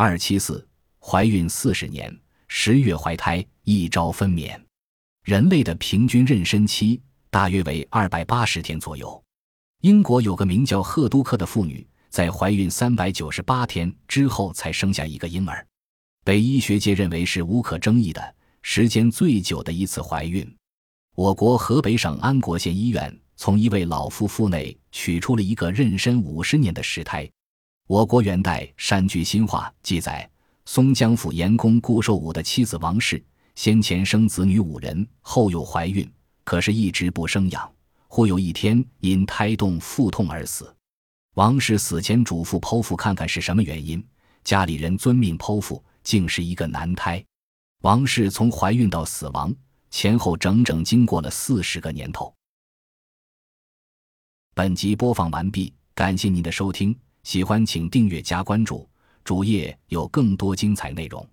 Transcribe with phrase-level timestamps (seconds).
[0.00, 0.64] 二七四，
[1.00, 2.16] 怀孕四十年，
[2.46, 4.56] 十月怀胎，一朝分娩。
[5.24, 9.20] 人类的平均妊娠期大约为二百八十天左右。
[9.80, 15.66] 英国有个名叫赫都克的妇女，在怀孕三百九十八天之后才生下一个婴儿，
[16.24, 20.48] 被医学界认为是无可争议的时间最久的一次怀孕。
[21.16, 27.28] 我国河北省安国县医院从一位老夫妇内取出了一个妊娠五十年的尸胎。
[27.88, 30.30] 我国元代《山居新话》记载，
[30.66, 33.24] 松江府盐工顾寿武的妻子王氏，
[33.54, 36.06] 先前生子女五人，后又怀孕，
[36.44, 37.72] 可是一直不生养。
[38.06, 40.70] 忽有一天因胎动腹痛而死。
[41.36, 44.06] 王氏死前嘱咐剖腹看看是什么原因，
[44.44, 47.24] 家里人遵命剖腹，竟是一个男胎。
[47.80, 49.54] 王氏从怀孕到死亡
[49.90, 52.34] 前后整整经过了四十个年头。
[54.54, 56.94] 本集播放完毕，感谢您的收听。
[57.22, 58.88] 喜欢请订阅加关注，
[59.24, 61.26] 主页有更多精彩内容。